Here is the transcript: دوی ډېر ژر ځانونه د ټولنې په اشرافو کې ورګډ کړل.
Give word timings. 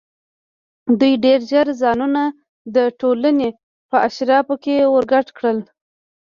دوی 0.99 1.13
ډېر 1.25 1.39
ژر 1.51 1.67
ځانونه 1.81 2.23
د 2.75 2.77
ټولنې 2.99 3.49
په 3.89 3.97
اشرافو 4.07 4.55
کې 4.63 4.75
ورګډ 4.93 5.27
کړل. 5.37 5.57